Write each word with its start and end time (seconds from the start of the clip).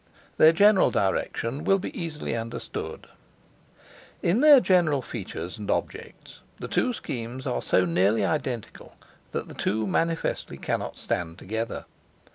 Their 0.37 0.51
general 0.51 0.89
direction 0.89 1.63
will 1.63 1.77
be 1.77 1.95
easily 1.95 2.35
understood 2.35 3.01
by 3.03 3.05
reference 3.05 3.05
to 3.05 3.13
the 3.13 3.77
accompanying 3.77 4.13
map. 4.15 4.23
In 4.23 4.41
their 4.51 4.59
general 4.59 5.01
features 5.03 5.57
and 5.59 5.69
objects 5.69 6.41
the 6.57 6.67
two 6.67 6.91
schemes 6.93 7.45
are 7.45 7.61
so 7.61 7.85
nearly 7.85 8.25
identical 8.25 8.95
that 9.29 9.47
the 9.47 9.53
two 9.53 9.85
manifestly 9.85 10.57
cannot 10.57 10.97
stand 10.97 11.37
together. 11.37 11.85